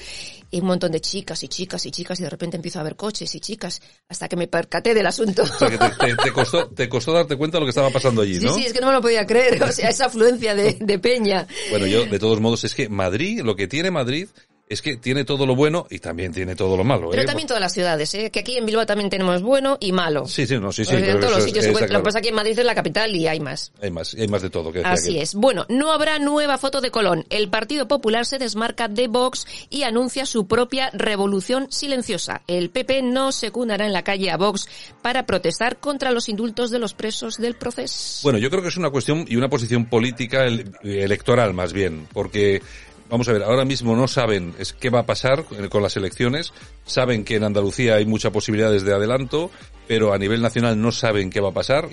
Y 0.50 0.60
un 0.60 0.68
montón 0.68 0.90
de 0.90 1.02
chicas 1.02 1.42
y 1.42 1.48
chicas 1.48 1.84
y 1.84 1.90
chicas 1.90 2.18
y 2.18 2.22
de 2.22 2.30
repente 2.30 2.56
empiezo 2.56 2.80
a 2.80 2.82
ver 2.82 2.96
coches 2.96 3.34
y 3.34 3.40
chicas 3.40 3.82
hasta 4.08 4.26
que 4.26 4.36
me 4.36 4.48
percaté 4.48 4.94
del 4.94 5.06
asunto. 5.06 5.42
O 5.42 5.46
sea, 5.46 5.68
que 5.68 5.76
te, 5.76 6.32
costó, 6.32 6.68
te 6.68 6.88
costó 6.88 7.12
darte 7.12 7.36
cuenta 7.36 7.58
de 7.58 7.60
lo 7.60 7.66
que 7.66 7.70
estaba 7.70 7.90
pasando 7.90 8.22
allí, 8.22 8.38
¿no? 8.40 8.54
Sí, 8.54 8.60
sí, 8.60 8.66
es 8.68 8.72
que 8.72 8.80
no 8.80 8.86
me 8.86 8.94
lo 8.94 9.02
podía 9.02 9.26
creer, 9.26 9.62
o 9.62 9.70
sea, 9.70 9.90
esa 9.90 10.06
afluencia 10.06 10.54
de, 10.54 10.78
de 10.80 10.98
peña. 10.98 11.46
Bueno, 11.68 11.86
yo, 11.86 12.06
de 12.06 12.18
todos 12.18 12.40
modos, 12.40 12.64
es 12.64 12.74
que 12.74 12.88
Madrid, 12.88 13.42
lo 13.42 13.54
que 13.54 13.68
tiene 13.68 13.90
Madrid 13.90 14.28
es 14.68 14.82
que 14.82 14.96
tiene 14.96 15.24
todo 15.24 15.46
lo 15.46 15.54
bueno 15.54 15.86
y 15.90 16.00
también 16.00 16.32
tiene 16.32 16.56
todo 16.56 16.76
lo 16.76 16.82
malo. 16.82 17.10
Pero 17.10 17.22
¿eh? 17.22 17.26
también 17.26 17.46
todas 17.46 17.60
las 17.60 17.72
ciudades, 17.72 18.12
¿eh? 18.14 18.30
que 18.30 18.40
aquí 18.40 18.56
en 18.56 18.66
Bilbao 18.66 18.84
también 18.84 19.08
tenemos 19.08 19.40
bueno 19.42 19.78
y 19.80 19.92
malo. 19.92 20.26
Sí, 20.26 20.46
sí, 20.46 20.58
no, 20.58 20.72
sí, 20.72 20.84
sí. 20.84 20.94
en 20.96 21.20
todos 21.20 21.36
los 21.36 21.44
sitios 21.44 21.66
Lo 21.66 21.98
que 21.98 21.98
pasa 22.00 22.18
aquí 22.18 22.28
en 22.28 22.34
Madrid 22.34 22.58
es 22.58 22.64
la 22.64 22.74
capital 22.74 23.14
y 23.14 23.28
hay 23.28 23.38
más. 23.38 23.72
Hay 23.80 23.90
más, 23.90 24.14
hay 24.14 24.26
más 24.26 24.42
de 24.42 24.50
todo. 24.50 24.72
Que 24.72 24.80
Así 24.80 25.18
es. 25.18 25.34
Bueno, 25.34 25.66
no 25.68 25.92
habrá 25.92 26.18
nueva 26.18 26.58
foto 26.58 26.80
de 26.80 26.90
Colón. 26.90 27.24
El 27.30 27.48
Partido 27.48 27.86
Popular 27.86 28.26
se 28.26 28.38
desmarca 28.38 28.88
de 28.88 29.06
Vox 29.06 29.46
y 29.70 29.84
anuncia 29.84 30.26
su 30.26 30.48
propia 30.48 30.90
revolución 30.92 31.68
silenciosa. 31.70 32.42
El 32.48 32.70
PP 32.70 33.02
no 33.02 33.30
secundará 33.30 33.86
en 33.86 33.92
la 33.92 34.02
calle 34.02 34.30
a 34.32 34.36
Vox 34.36 34.68
para 35.00 35.26
protestar 35.26 35.76
contra 35.78 36.10
los 36.10 36.28
indultos 36.28 36.70
de 36.70 36.80
los 36.80 36.92
presos 36.92 37.36
del 37.36 37.54
proceso. 37.54 38.20
Bueno, 38.24 38.38
yo 38.38 38.50
creo 38.50 38.62
que 38.62 38.68
es 38.68 38.76
una 38.76 38.90
cuestión 38.90 39.26
y 39.28 39.36
una 39.36 39.48
posición 39.48 39.86
política 39.86 40.44
electoral 40.82 41.54
más 41.54 41.72
bien, 41.72 42.08
porque 42.12 42.62
vamos 43.08 43.28
a 43.28 43.32
ver, 43.32 43.42
ahora 43.42 43.64
mismo 43.64 43.96
no 43.96 44.08
saben 44.08 44.54
es 44.58 44.72
qué 44.72 44.90
va 44.90 45.00
a 45.00 45.06
pasar 45.06 45.44
con 45.68 45.82
las 45.82 45.96
elecciones, 45.96 46.52
saben 46.84 47.24
que 47.24 47.36
en 47.36 47.44
Andalucía 47.44 47.94
hay 47.96 48.06
muchas 48.06 48.32
posibilidades 48.32 48.82
de 48.84 48.94
adelanto, 48.94 49.50
pero 49.86 50.12
a 50.12 50.18
nivel 50.18 50.42
nacional 50.42 50.80
no 50.80 50.92
saben 50.92 51.30
qué 51.30 51.40
va 51.40 51.50
a 51.50 51.54
pasar. 51.54 51.88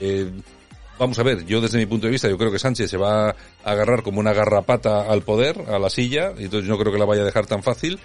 Eh, 0.00 0.30
vamos 0.98 1.18
a 1.18 1.22
ver, 1.22 1.44
yo 1.46 1.60
desde 1.60 1.78
mi 1.78 1.86
punto 1.86 2.06
de 2.06 2.12
vista, 2.12 2.28
yo 2.28 2.38
creo 2.38 2.50
que 2.50 2.58
Sánchez 2.58 2.90
se 2.90 2.96
va 2.96 3.30
a 3.30 3.34
agarrar 3.64 4.02
como 4.02 4.20
una 4.20 4.32
garrapata 4.32 5.02
al 5.02 5.22
poder, 5.22 5.64
a 5.68 5.78
la 5.78 5.90
silla, 5.90 6.32
y 6.38 6.44
entonces 6.44 6.68
no 6.68 6.78
creo 6.78 6.92
que 6.92 6.98
la 6.98 7.04
vaya 7.04 7.22
a 7.22 7.26
dejar 7.26 7.46
tan 7.46 7.62
fácil. 7.62 7.98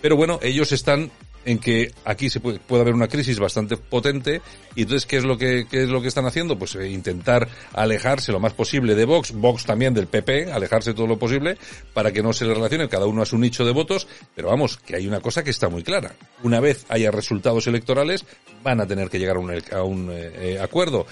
Pero 0.00 0.16
bueno, 0.16 0.38
ellos 0.42 0.72
están 0.72 1.10
en 1.46 1.58
que 1.58 1.92
aquí 2.04 2.28
se 2.28 2.40
puede, 2.40 2.58
puede, 2.58 2.82
haber 2.82 2.94
una 2.94 3.08
crisis 3.08 3.38
bastante 3.38 3.76
potente 3.78 4.42
y 4.74 4.82
entonces 4.82 5.06
qué 5.06 5.16
es 5.16 5.24
lo 5.24 5.38
que 5.38 5.66
qué 5.70 5.84
es 5.84 5.88
lo 5.88 6.02
que 6.02 6.08
están 6.08 6.26
haciendo 6.26 6.58
pues 6.58 6.74
eh, 6.74 6.90
intentar 6.90 7.48
alejarse 7.72 8.32
lo 8.32 8.40
más 8.40 8.52
posible 8.52 8.94
de 8.94 9.04
Vox 9.06 9.32
Vox 9.32 9.64
también 9.64 9.94
del 9.94 10.08
PP 10.08 10.52
alejarse 10.52 10.92
todo 10.92 11.06
lo 11.06 11.18
posible 11.18 11.56
para 11.94 12.12
que 12.12 12.22
no 12.22 12.32
se 12.32 12.44
le 12.44 12.52
relacione 12.52 12.88
cada 12.88 13.06
uno 13.06 13.22
a 13.22 13.26
su 13.26 13.38
nicho 13.38 13.64
de 13.64 13.72
votos 13.72 14.06
pero 14.34 14.48
vamos 14.48 14.76
que 14.76 14.96
hay 14.96 15.06
una 15.06 15.20
cosa 15.20 15.42
que 15.42 15.50
está 15.50 15.68
muy 15.68 15.82
clara. 15.82 16.14
Una 16.42 16.60
vez 16.60 16.84
haya 16.88 17.10
resultados 17.10 17.66
electorales 17.66 18.24
van 18.62 18.80
a 18.80 18.86
tener 18.86 19.08
que 19.08 19.18
llegar 19.18 19.36
a 19.36 19.40
un, 19.40 19.62
a 19.72 19.82
un 19.82 20.10
eh, 20.10 20.32
eh 20.36 20.60
acuerdo 20.60 21.06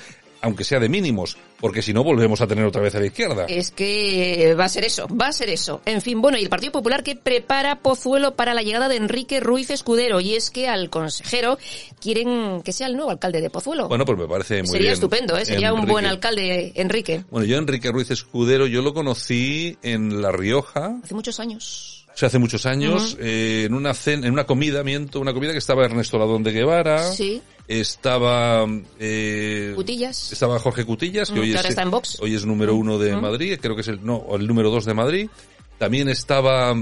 aunque 0.44 0.62
sea 0.62 0.78
de 0.78 0.90
mínimos, 0.90 1.38
porque 1.58 1.80
si 1.80 1.94
no 1.94 2.04
volvemos 2.04 2.42
a 2.42 2.46
tener 2.46 2.66
otra 2.66 2.82
vez 2.82 2.94
a 2.94 3.00
la 3.00 3.06
izquierda. 3.06 3.46
Es 3.48 3.70
que 3.70 4.54
va 4.58 4.66
a 4.66 4.68
ser 4.68 4.84
eso, 4.84 5.08
va 5.08 5.28
a 5.28 5.32
ser 5.32 5.48
eso. 5.48 5.80
En 5.86 6.02
fin, 6.02 6.20
bueno, 6.20 6.36
y 6.36 6.42
el 6.42 6.50
Partido 6.50 6.70
Popular 6.70 7.02
que 7.02 7.16
prepara 7.16 7.80
Pozuelo 7.80 8.36
para 8.36 8.52
la 8.52 8.62
llegada 8.62 8.88
de 8.88 8.96
Enrique 8.96 9.40
Ruiz 9.40 9.70
Escudero, 9.70 10.20
y 10.20 10.34
es 10.34 10.50
que 10.50 10.68
al 10.68 10.90
consejero 10.90 11.56
quieren 11.98 12.60
que 12.62 12.72
sea 12.74 12.88
el 12.88 12.96
nuevo 12.96 13.10
alcalde 13.10 13.40
de 13.40 13.48
Pozuelo. 13.48 13.88
Bueno, 13.88 14.04
pues 14.04 14.18
me 14.18 14.28
parece 14.28 14.58
muy 14.58 14.68
Sería 14.68 14.92
estupendo, 14.92 15.36
¿eh? 15.38 15.46
Sería 15.46 15.72
un 15.72 15.86
buen 15.86 16.04
alcalde, 16.04 16.72
Enrique. 16.74 17.24
Bueno, 17.30 17.46
yo 17.46 17.56
Enrique 17.56 17.90
Ruiz 17.90 18.10
Escudero, 18.10 18.66
yo 18.66 18.82
lo 18.82 18.92
conocí 18.92 19.78
en 19.82 20.20
La 20.20 20.30
Rioja. 20.30 20.98
Hace 21.02 21.14
muchos 21.14 21.40
años. 21.40 21.93
O 22.14 22.16
sea, 22.16 22.28
hace 22.28 22.38
muchos 22.38 22.64
años, 22.64 23.16
eh, 23.20 23.64
en 23.66 23.74
una 23.74 23.92
cena, 23.92 24.28
en 24.28 24.32
una 24.32 24.44
comida, 24.44 24.84
miento, 24.84 25.18
una 25.18 25.32
comida 25.32 25.50
que 25.50 25.58
estaba 25.58 25.84
Ernesto 25.84 26.16
Ladón 26.16 26.44
de 26.44 26.52
Guevara. 26.52 27.10
Sí. 27.10 27.42
estaba 27.66 28.64
eh, 29.00 29.72
Cutillas. 29.74 30.32
estaba 30.32 30.60
Jorge 30.60 30.84
Cutillas 30.84 31.32
que, 31.32 31.40
hoy, 31.40 31.52
es, 31.52 31.64
está 31.64 31.82
en 31.82 31.90
hoy 31.92 32.34
es 32.34 32.46
número 32.46 32.76
uno 32.76 32.98
de 32.98 33.16
Madrid 33.16 33.58
creo 33.60 33.74
que 33.74 33.80
es 33.80 33.88
el 33.88 34.04
no 34.04 34.26
el 34.34 34.46
número 34.46 34.70
dos 34.70 34.84
de 34.84 34.94
Madrid. 34.94 35.28
También 35.76 36.08
estaba 36.08 36.72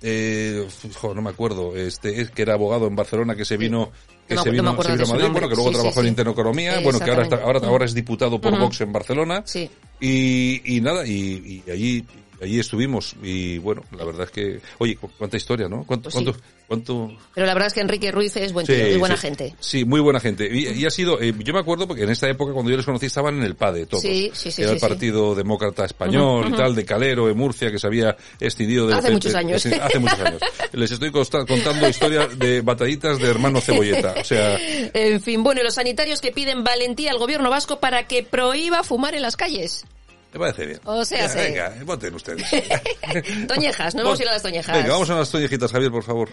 eh, 0.00 0.66
no 1.02 1.22
me 1.22 1.30
acuerdo 1.30 1.76
este 1.76 2.30
que 2.30 2.42
era 2.42 2.54
abogado 2.54 2.86
en 2.86 2.96
Barcelona 2.96 3.36
que 3.36 3.44
se 3.44 3.58
vino 3.58 3.90
que 4.26 4.38
se, 4.38 4.50
vino, 4.50 4.74
se 4.82 4.92
vino 4.92 5.04
a 5.04 5.08
Madrid 5.08 5.28
bueno 5.30 5.48
que 5.50 5.54
luego 5.54 5.70
trabajó 5.70 6.00
en 6.00 6.06
Intereconomía 6.06 6.80
bueno 6.80 6.98
que 6.98 7.10
ahora 7.10 7.28
ahora 7.44 7.60
ahora 7.64 7.84
es 7.84 7.92
diputado 7.92 8.40
por 8.40 8.58
Vox 8.58 8.80
en 8.80 8.92
Barcelona 8.92 9.42
sí. 9.44 9.68
y, 10.00 10.76
y 10.76 10.80
nada 10.80 11.06
y, 11.06 11.62
y 11.66 11.70
allí 11.70 12.04
allí 12.40 12.58
estuvimos 12.58 13.14
y 13.22 13.58
bueno, 13.58 13.82
la 13.96 14.04
verdad 14.04 14.24
es 14.24 14.30
que, 14.30 14.60
oye, 14.78 14.98
cuánta 15.18 15.36
historia, 15.36 15.68
¿no? 15.68 15.84
¿Cuánto, 15.84 16.10
pues 16.10 16.24
cuánto, 16.66 17.12
Pero 17.34 17.46
la 17.46 17.54
verdad 17.54 17.68
es 17.68 17.74
que 17.74 17.80
Enrique 17.80 18.12
Ruiz 18.12 18.36
es 18.36 18.52
buen 18.52 18.66
tío, 18.66 18.98
buena 18.98 19.16
gente. 19.16 19.54
Sí, 19.60 19.84
muy 19.84 20.00
buena 20.00 20.20
gente. 20.20 20.48
Y, 20.52 20.84
ha 20.84 20.90
sido, 20.90 21.20
eh, 21.20 21.34
yo 21.38 21.54
me 21.54 21.60
acuerdo 21.60 21.86
porque 21.86 22.02
en 22.02 22.10
esta 22.10 22.28
época 22.28 22.52
cuando 22.52 22.70
yo 22.70 22.76
les 22.76 22.86
conocí 22.86 23.06
estaban 23.06 23.36
en 23.38 23.42
el 23.42 23.54
PADE 23.54 23.86
todos. 23.86 24.02
Sí, 24.02 24.30
sí, 24.34 24.50
sí. 24.50 24.62
Era 24.62 24.72
el 24.72 24.78
Partido 24.78 25.34
Demócrata 25.34 25.84
Español 25.84 26.48
y 26.48 26.56
tal, 26.56 26.74
de 26.74 26.84
Calero, 26.84 27.26
de 27.26 27.34
Murcia, 27.34 27.70
que 27.70 27.78
se 27.78 27.86
había 27.86 28.16
extendido 28.38 28.86
de... 28.86 28.94
Hace 28.94 29.10
muchos 29.10 29.34
años. 29.34 29.64
hace 29.66 29.98
muchos 29.98 30.20
años. 30.20 30.40
Les 30.72 30.90
estoy 30.90 31.10
contando 31.10 31.88
historias 31.88 32.38
de 32.38 32.60
batallitas 32.60 33.18
de 33.18 33.28
hermano 33.28 33.60
cebolleta, 33.60 34.14
o 34.20 34.24
sea... 34.24 34.58
En 34.92 35.20
fin, 35.20 35.42
bueno, 35.42 35.60
y 35.60 35.64
los 35.64 35.74
sanitarios 35.74 36.20
que 36.20 36.32
piden 36.32 36.64
valentía 36.64 37.10
al 37.10 37.18
gobierno 37.18 37.50
vasco 37.50 37.80
para 37.80 38.06
que 38.06 38.22
prohíba 38.22 38.82
fumar 38.82 39.14
en 39.14 39.22
las 39.22 39.36
calles. 39.36 39.84
Me 40.32 40.38
parece 40.38 40.66
bien. 40.66 40.80
O 40.84 41.04
sea, 41.04 41.28
sí. 41.28 41.38
Venga, 41.38 41.74
voten 41.84 42.14
ustedes. 42.14 42.46
toñejas, 43.48 43.94
no 43.94 44.04
vamos 44.04 44.20
a 44.20 44.22
ir 44.22 44.28
a 44.28 44.32
las 44.32 44.42
toñejas. 44.48 44.76
Venga, 44.76 44.92
vamos 44.92 45.10
a 45.10 45.14
las 45.14 45.30
toñejitas, 45.30 45.72
Javier, 45.72 45.90
por 45.90 46.04
favor. 46.04 46.28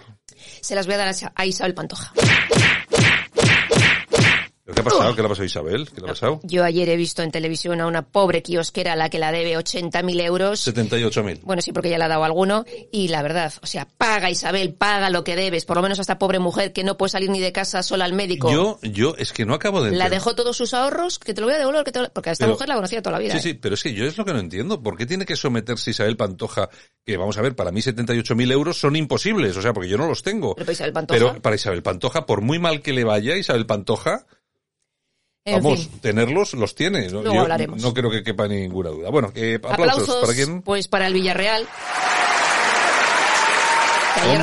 Se 0.61 0.75
las 0.75 0.85
voy 0.85 0.95
a 0.95 0.97
dar 0.97 1.15
a 1.35 1.45
Isabel 1.45 1.73
Pantoja. 1.73 2.13
¿Qué 4.73 4.81
ha 4.81 4.83
pasado? 4.83 5.15
¿Qué 5.15 5.21
le 5.21 5.27
ha 5.27 5.29
pasado 5.29 5.43
a 5.43 5.45
Isabel? 5.45 5.89
¿Qué 5.93 6.01
le 6.01 6.07
ha 6.07 6.09
pasado? 6.09 6.39
Yo 6.41 6.63
ayer 6.63 6.89
he 6.89 6.95
visto 6.95 7.21
en 7.21 7.29
televisión 7.29 7.81
a 7.81 7.85
una 7.85 8.01
pobre 8.01 8.41
kiosquera 8.41 8.93
a 8.93 8.95
la 8.95 9.09
que 9.11 9.19
la 9.19 9.31
debe 9.31 9.55
80.000 9.55 10.21
euros. 10.21 10.67
78.000. 10.67 11.41
Bueno, 11.43 11.61
sí, 11.61 11.71
porque 11.71 11.89
ya 11.89 11.99
le 11.99 12.05
ha 12.05 12.07
dado 12.07 12.23
alguno. 12.23 12.65
Y 12.91 13.09
la 13.09 13.21
verdad, 13.21 13.53
o 13.61 13.67
sea, 13.67 13.87
paga 13.97 14.31
Isabel, 14.31 14.73
paga 14.73 15.11
lo 15.11 15.23
que 15.23 15.35
debes. 15.35 15.65
Por 15.65 15.75
lo 15.75 15.83
menos 15.83 15.99
a 15.99 16.01
esta 16.01 16.17
pobre 16.17 16.39
mujer 16.39 16.73
que 16.73 16.83
no 16.83 16.97
puede 16.97 17.11
salir 17.11 17.29
ni 17.29 17.39
de 17.39 17.51
casa 17.51 17.83
sola 17.83 18.05
al 18.05 18.13
médico. 18.13 18.51
Yo, 18.51 18.79
yo, 18.81 19.13
es 19.19 19.33
que 19.33 19.45
no 19.45 19.53
acabo 19.53 19.83
de. 19.83 19.91
La 19.91 20.09
dejó 20.09 20.33
todos 20.33 20.57
sus 20.57 20.73
ahorros, 20.73 21.19
que 21.19 21.35
te 21.35 21.41
lo 21.41 21.47
voy 21.47 21.55
a 21.55 21.59
devolver, 21.59 21.83
que 21.83 21.91
te 21.91 22.09
porque 22.09 22.31
a 22.31 22.33
esta 22.33 22.47
mujer 22.47 22.67
la 22.67 22.75
conocía 22.75 23.03
toda 23.03 23.13
la 23.13 23.19
vida. 23.19 23.33
Sí, 23.33 23.39
sí, 23.39 23.49
¿eh? 23.49 23.59
pero 23.61 23.75
es 23.75 23.83
que 23.83 23.93
yo 23.93 24.05
es 24.05 24.17
lo 24.17 24.25
que 24.25 24.33
no 24.33 24.39
entiendo. 24.39 24.81
¿Por 24.81 24.97
qué 24.97 25.05
tiene 25.05 25.25
que 25.25 25.35
someterse 25.35 25.91
Isabel 25.91 26.17
Pantoja? 26.17 26.69
Que 27.05 27.17
vamos 27.17 27.37
a 27.37 27.43
ver, 27.43 27.55
para 27.55 27.71
mí 27.71 27.81
78.000 27.81 28.51
euros 28.51 28.79
son 28.79 28.95
imposibles. 28.95 29.55
O 29.57 29.61
sea, 29.61 29.73
porque 29.73 29.89
yo 29.89 29.97
no 29.97 30.07
los 30.07 30.23
tengo. 30.23 30.55
Pero 30.55 30.65
para 30.65 30.73
Isabel 30.73 30.93
Pantoja. 30.93 31.19
Pero 31.19 31.41
para 31.41 31.55
Isabel 31.55 31.83
Pantoja, 31.83 32.25
por 32.25 32.41
muy 32.41 32.57
mal 32.57 32.81
que 32.81 32.93
le 32.93 33.03
vaya, 33.03 33.37
Isabel 33.37 33.67
Pantoja, 33.67 34.25
Vamos, 35.45 35.89
tenerlos 36.01 36.53
los 36.55 36.73
tiene. 36.73 37.07
¿no? 37.09 37.21
Luego 37.21 37.41
hablaremos. 37.41 37.81
No 37.81 37.93
creo 37.93 38.09
que 38.09 38.23
quepa 38.23 38.47
ninguna 38.47 38.89
duda. 38.89 39.09
Bueno, 39.11 39.31
eh, 39.35 39.59
aplausos, 39.61 40.21
¿para 40.21 40.33
quién? 40.33 40.63
Pues 40.63 40.87
para 40.87 41.05
el 41.05 41.13
Villarreal. 41.13 41.67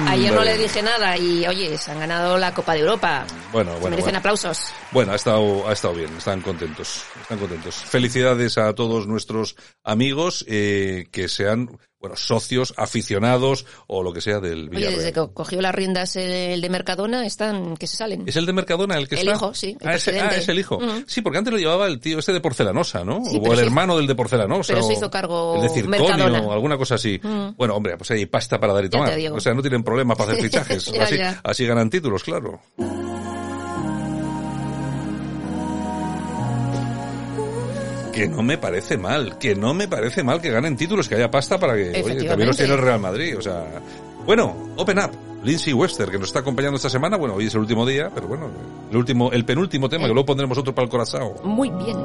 Ayer, 0.07 0.33
no 0.33 0.45
le 0.45 0.57
dije 0.59 0.83
nada 0.83 1.17
y 1.17 1.47
oye, 1.47 1.77
se 1.77 1.91
han 1.91 1.99
ganado 1.99 2.39
la 2.39 2.55
Copa 2.55 2.75
de 2.75 2.81
Europa. 2.81 3.27
Bueno, 3.53 3.73
bueno. 3.73 3.91
merecen 3.91 4.15
aplausos. 4.15 4.67
Bueno, 4.93 5.13
ha 5.13 5.17
estado, 5.17 5.67
ha 5.67 5.73
estado 5.73 5.95
bien, 5.95 6.15
están 6.17 6.41
contentos, 6.41 7.03
están 7.21 7.39
contentos. 7.39 7.75
Felicidades 7.75 8.59
a 8.59 8.73
todos 8.75 9.07
nuestros 9.09 9.57
amigos 9.83 10.45
eh, 10.47 11.09
que 11.11 11.29
sean 11.29 11.79
bueno, 12.03 12.17
socios, 12.17 12.75
aficionados 12.77 13.65
o 13.87 14.03
lo 14.03 14.13
que 14.13 14.21
sea 14.21 14.41
del 14.41 14.69
Villarreal. 14.69 14.95
Oye, 14.95 14.97
desde 14.99 15.13
que 15.13 15.33
cogió 15.33 15.63
las 15.63 15.73
riendas 15.73 16.17
el 16.17 16.61
de 16.61 16.69
Mercadona, 16.69 17.25
están 17.25 17.77
que 17.77 17.87
se 17.87 17.97
salen. 17.97 18.25
¿Es 18.27 18.35
el 18.35 18.45
de 18.45 18.53
Mercadona 18.53 18.99
el 18.99 19.09
que 19.09 19.15
está? 19.15 19.31
El 19.31 19.37
hijo, 19.37 19.55
sí. 19.55 19.77
ah, 19.85 19.95
es 19.95 20.49
el 20.49 20.59
hijo. 20.59 20.81
Sí, 21.07 21.23
porque 21.23 21.39
antes 21.39 21.53
lo 21.53 21.61
llevaba 21.61 21.87
el 21.87 22.01
tío 22.01 22.19
este 22.19 22.33
de 22.33 22.41
Porcelanosa, 22.41 23.05
¿no? 23.05 23.19
o 23.19 23.53
el 23.53 23.59
hermano 23.61 23.97
del 23.97 24.09
de 24.09 24.17
Porcelanosa. 24.17 24.75
Pero 24.75 24.85
se 24.85 24.95
hizo 24.95 25.11
cargo 25.11 25.55
El 25.57 25.63
de 25.63 25.69
Circonio 25.69 26.43
o 26.43 26.53
alguna 26.53 26.77
cosa 26.77 26.97
así. 26.97 27.21
Bueno, 27.57 27.77
hombre, 27.77 27.97
pues 27.97 28.11
hay 28.11 28.27
pasta 28.27 28.59
para 28.59 28.73
dar 28.73 28.85
y 28.85 28.91
tomar. 28.91 29.17
O 29.33 29.41
sea, 29.41 29.55
no 29.55 29.63
tienen 29.63 29.85
problema 29.85 30.17
para 30.17 30.33
hacer 30.33 30.43
fichajes. 30.51 30.93
así, 31.01 31.17
así 31.43 31.67
ganan 31.67 31.89
títulos, 31.89 32.25
claro. 32.25 32.61
Que 38.13 38.29
no 38.29 38.43
me 38.43 38.59
parece 38.59 38.97
mal, 38.99 39.39
que 39.39 39.55
no 39.55 39.75
me 39.75 39.89
parece 39.89 40.23
mal 40.23 40.41
que 40.41 40.51
ganen 40.51 40.77
títulos, 40.77 41.09
que 41.09 41.17
haya 41.17 41.31
pasta 41.31 41.59
para 41.59 41.75
que, 41.75 42.03
oye, 42.05 42.25
también 42.25 42.49
los 42.49 42.57
tiene 42.57 42.75
el 42.75 42.79
Real 42.81 43.01
Madrid, 43.01 43.37
o 43.39 43.43
sea, 43.43 43.65
Bueno, 44.25 44.75
Open 44.77 44.99
Up. 44.99 45.11
Lindsay 45.43 45.73
Wester, 45.73 46.09
que 46.09 46.19
nos 46.19 46.29
está 46.29 46.39
acompañando 46.39 46.77
esta 46.77 46.89
semana. 46.89 47.17
Bueno, 47.17 47.35
hoy 47.35 47.47
es 47.47 47.55
el 47.55 47.61
último 47.63 47.85
día, 47.85 48.11
pero 48.15 48.29
bueno, 48.29 48.49
el 48.91 48.97
último, 48.97 49.33
el 49.33 49.45
penúltimo 49.45 49.89
tema, 49.89 50.07
que 50.07 50.13
luego 50.13 50.27
pondremos 50.27 50.57
otro 50.57 50.73
para 50.73 50.85
el 50.85 50.91
corazón. 50.91 51.33
Muy 51.43 51.69
bien. 51.69 51.97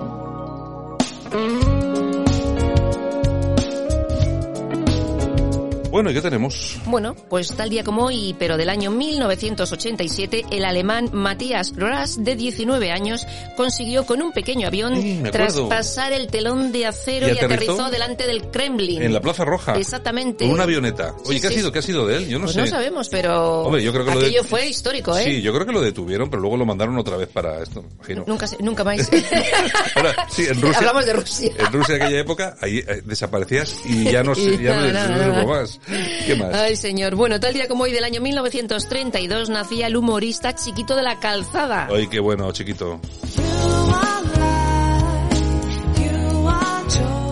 Bueno, 5.98 6.12
¿y 6.12 6.14
qué 6.14 6.22
tenemos? 6.22 6.78
Bueno, 6.86 7.16
pues 7.28 7.56
tal 7.56 7.72
día 7.72 7.84
como 7.84 8.06
hoy, 8.06 8.36
pero 8.38 8.56
del 8.56 8.70
año 8.70 8.92
1987, 8.92 10.46
el 10.52 10.64
alemán 10.64 11.10
Matthias 11.12 11.74
Ras, 11.76 12.24
de 12.24 12.36
19 12.36 12.92
años, 12.92 13.26
consiguió 13.56 14.06
con 14.06 14.22
un 14.22 14.32
pequeño 14.32 14.68
avión 14.68 15.24
traspasar 15.32 16.14
el 16.14 16.28
telón 16.28 16.72
de 16.72 16.86
acero 16.86 17.30
y, 17.30 17.32
aterrizó? 17.32 17.90
delante 17.90 18.28
del 18.28 18.52
Kremlin. 18.52 19.02
En 19.02 19.12
la 19.12 19.22
Plaza 19.22 19.44
Roja. 19.44 19.76
Exactamente. 19.76 20.46
Con 20.46 20.54
una 20.54 20.66
avioneta. 20.66 21.16
Oye, 21.26 21.42
¿qué 21.42 21.48
ha 21.48 21.50
sido? 21.50 21.72
¿Qué 21.72 21.80
ha 21.80 21.82
sido 21.82 22.06
de 22.06 22.18
él? 22.18 22.28
Yo 22.28 22.38
no 22.38 22.44
pues 22.44 22.54
sé. 22.54 22.62
No 22.62 22.68
sabemos, 22.68 23.10
pero 23.10 23.64
Hombre, 23.64 23.82
yo 23.82 23.92
creo 23.92 24.06
que 24.06 24.12
aquello 24.12 24.44
fue 24.44 24.68
histórico, 24.68 25.18
¿eh? 25.18 25.24
Sí, 25.24 25.42
yo 25.42 25.52
creo 25.52 25.66
que 25.66 25.72
lo 25.74 25.82
detuvieron, 25.82 26.30
pero 26.30 26.44
luego 26.44 26.58
lo 26.58 26.66
mandaron 26.68 26.96
otra 27.00 27.18
vez 27.18 27.30
para 27.30 27.64
esto, 27.64 27.84
imagino. 27.96 28.24
Nunca, 28.28 28.46
nunca 28.60 28.84
más. 28.84 29.10
Ahora, 29.96 30.28
sí, 30.30 30.46
en 30.48 30.62
Rusia. 30.62 30.78
Hablamos 30.78 31.08
de 31.08 31.14
Rusia. 31.14 31.52
En 31.58 31.74
Rusia 31.74 31.96
aquella 31.96 32.20
época, 32.20 32.56
ahí 32.62 32.84
eh, 32.88 33.02
desaparecías 33.04 33.80
y 33.84 34.12
ya 34.12 34.22
no 34.22 34.36
sé, 34.36 34.62
ya 34.62 34.80
no, 34.80 35.42
no, 35.42 35.48
más. 35.48 35.80
¿Qué 36.26 36.36
más? 36.36 36.54
Ay, 36.54 36.76
señor. 36.76 37.16
Bueno, 37.16 37.40
tal 37.40 37.54
día 37.54 37.68
como 37.68 37.84
hoy 37.84 37.92
del 37.92 38.04
año 38.04 38.22
1932 38.22 39.50
nacía 39.50 39.88
el 39.88 39.96
humorista 39.96 40.54
Chiquito 40.56 40.96
de 40.96 41.04
la 41.04 41.20
Calzada. 41.20 41.88
Ay, 41.92 42.08
qué 42.08 42.20
bueno, 42.20 42.52
Chiquito. 42.52 43.00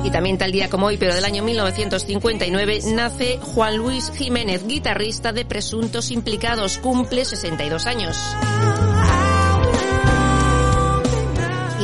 Y 0.03 0.12
también 0.12 0.38
tal 0.38 0.51
día 0.51 0.69
como 0.69 0.85
hoy, 0.85 0.97
pero 0.97 1.15
del 1.15 1.25
año 1.25 1.43
1959, 1.43 2.81
nace 2.93 3.39
Juan 3.41 3.77
Luis 3.77 4.12
Jiménez, 4.15 4.67
guitarrista 4.67 5.33
de 5.33 5.45
Presuntos 5.45 6.12
Implicados. 6.12 6.77
Cumple 6.77 7.25
62 7.25 7.88
años. 7.88 8.15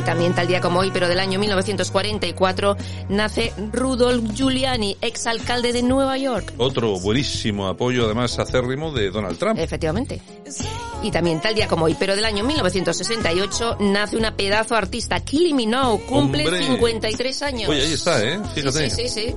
Y 0.01 0.03
también 0.03 0.33
tal 0.33 0.47
día 0.47 0.59
como 0.61 0.79
hoy, 0.79 0.89
pero 0.91 1.07
del 1.07 1.19
año 1.19 1.37
1944, 1.37 2.75
nace 3.09 3.53
Rudolf 3.71 4.33
Giuliani, 4.33 4.97
exalcalde 4.99 5.73
de 5.73 5.83
Nueva 5.83 6.17
York. 6.17 6.53
Otro 6.57 6.99
buenísimo 6.99 7.67
apoyo, 7.67 8.05
además 8.05 8.39
acérrimo, 8.39 8.91
de 8.91 9.11
Donald 9.11 9.37
Trump. 9.37 9.59
Efectivamente. 9.59 10.19
Y 11.03 11.11
también 11.11 11.39
tal 11.39 11.53
día 11.53 11.67
como 11.67 11.85
hoy, 11.85 11.95
pero 11.99 12.15
del 12.15 12.25
año 12.25 12.43
1968, 12.43 13.77
nace 13.81 14.17
una 14.17 14.35
pedazo 14.35 14.75
artista, 14.75 15.19
Kylie 15.19 15.53
Minogue, 15.53 16.03
cumple 16.05 16.49
53 16.49 17.41
años. 17.43 17.69
Oye, 17.69 17.83
ahí 17.83 17.93
está, 17.93 18.23
¿eh? 18.23 18.39
Fíjate. 18.55 18.89
Sí, 18.89 19.07
sí, 19.07 19.35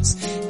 sí. 0.00 0.41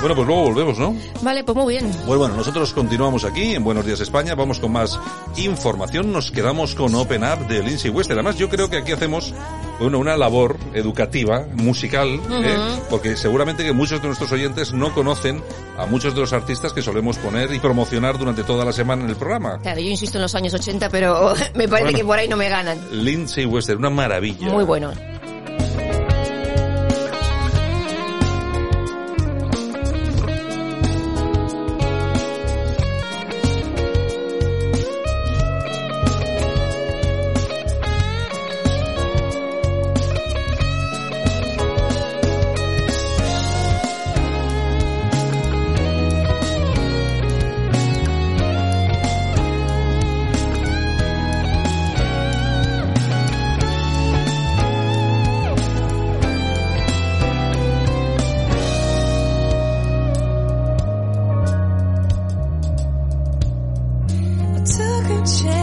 Bueno, 0.00 0.16
pues 0.16 0.26
luego 0.26 0.44
volvemos, 0.44 0.78
¿no? 0.78 0.96
Vale, 1.20 1.44
pues 1.44 1.54
muy 1.56 1.74
bien. 1.74 1.90
Pues 2.06 2.18
bueno, 2.18 2.34
nosotros 2.34 2.72
continuamos 2.72 3.24
aquí 3.24 3.54
en 3.54 3.62
Buenos 3.62 3.84
Días 3.84 4.00
España, 4.00 4.34
vamos 4.34 4.58
con 4.58 4.72
más 4.72 4.98
información, 5.36 6.10
nos 6.10 6.30
quedamos 6.30 6.74
con 6.74 6.94
Open 6.94 7.22
Up 7.22 7.46
de 7.48 7.62
Lindsay 7.62 7.90
Wester. 7.90 8.16
Además, 8.16 8.36
yo 8.36 8.48
creo 8.48 8.70
que 8.70 8.78
aquí 8.78 8.92
hacemos 8.92 9.34
bueno, 9.78 9.98
una 9.98 10.16
labor 10.16 10.56
educativa, 10.72 11.46
musical, 11.54 12.18
¿eh? 12.30 12.56
porque 12.88 13.14
seguramente 13.14 13.62
que 13.62 13.74
muchos 13.74 14.00
de 14.00 14.06
nuestros 14.06 14.32
oyentes 14.32 14.72
no 14.72 14.94
conocen 14.94 15.42
a 15.76 15.84
muchos 15.84 16.14
de 16.14 16.20
los 16.20 16.32
artistas 16.32 16.72
que 16.72 16.80
solemos 16.80 17.18
poner 17.18 17.52
y 17.52 17.58
promocionar 17.58 18.18
durante 18.18 18.42
toda 18.42 18.64
la 18.64 18.72
semana 18.72 19.04
en 19.04 19.10
el 19.10 19.16
programa. 19.16 19.58
Claro, 19.60 19.80
yo 19.80 19.90
insisto 19.90 20.16
en 20.16 20.22
los 20.22 20.34
años 20.34 20.54
80, 20.54 20.88
pero 20.88 21.34
me 21.54 21.68
parece 21.68 21.92
que 21.92 22.04
por 22.04 22.18
ahí 22.18 22.26
no 22.26 22.38
me 22.38 22.48
ganan. 22.48 22.78
Lindsay 22.90 23.44
Wester, 23.44 23.76
una 23.76 23.90
maravilla. 23.90 24.48
Muy 24.48 24.64
bueno. 24.64 24.92
change. 65.38 65.59